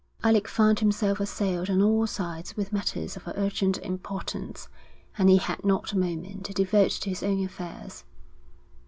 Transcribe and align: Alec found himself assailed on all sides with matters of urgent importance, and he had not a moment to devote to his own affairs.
Alec 0.23 0.47
found 0.47 0.79
himself 0.79 1.19
assailed 1.19 1.69
on 1.69 1.79
all 1.79 2.07
sides 2.07 2.57
with 2.57 2.73
matters 2.73 3.15
of 3.15 3.29
urgent 3.35 3.77
importance, 3.77 4.67
and 5.15 5.29
he 5.29 5.37
had 5.37 5.63
not 5.63 5.91
a 5.93 5.95
moment 5.99 6.43
to 6.45 6.53
devote 6.55 6.89
to 6.89 7.09
his 7.09 7.21
own 7.21 7.45
affairs. 7.45 8.03